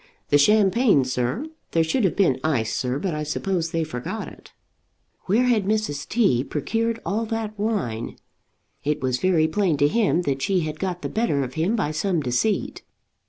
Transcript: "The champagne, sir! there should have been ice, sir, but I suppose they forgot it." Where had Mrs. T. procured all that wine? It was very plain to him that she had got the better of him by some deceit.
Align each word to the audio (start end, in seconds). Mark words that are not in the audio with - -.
"The 0.29 0.39
champagne, 0.39 1.05
sir! 1.05 1.45
there 1.73 1.83
should 1.83 2.03
have 2.05 2.15
been 2.15 2.39
ice, 2.43 2.75
sir, 2.75 2.97
but 2.97 3.13
I 3.13 3.21
suppose 3.21 3.69
they 3.69 3.83
forgot 3.83 4.27
it." 4.27 4.51
Where 5.25 5.43
had 5.43 5.65
Mrs. 5.65 6.07
T. 6.09 6.43
procured 6.43 6.99
all 7.05 7.23
that 7.27 7.53
wine? 7.55 8.15
It 8.83 8.99
was 8.99 9.19
very 9.19 9.47
plain 9.47 9.77
to 9.77 9.87
him 9.87 10.23
that 10.23 10.41
she 10.41 10.61
had 10.61 10.79
got 10.79 11.03
the 11.03 11.07
better 11.09 11.43
of 11.43 11.53
him 11.53 11.75
by 11.75 11.91
some 11.91 12.19
deceit. 12.19 12.81